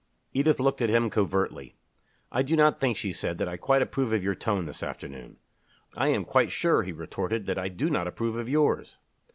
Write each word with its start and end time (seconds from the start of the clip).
Edith 0.33 0.59
looked 0.59 0.81
at 0.81 0.89
him 0.89 1.11
covertly. 1.11 1.75
"I 2.31 2.41
do 2.41 2.55
not 2.55 2.79
think," 2.79 2.97
she 2.97 3.13
said, 3.13 3.37
"that 3.37 3.47
I 3.47 3.55
quite 3.55 3.83
approve 3.83 4.11
of 4.13 4.23
your 4.23 4.33
tone 4.33 4.65
this 4.65 4.81
afternoon." 4.81 5.37
"I 5.95 6.07
am 6.07 6.25
quite 6.25 6.51
sure," 6.51 6.81
he 6.81 6.91
retorted, 6.91 7.45
"that 7.45 7.59
I 7.59 7.67
do 7.69 7.87
not 7.87 8.07
approve 8.07 8.35
of 8.35 8.49
yours." 8.49 8.97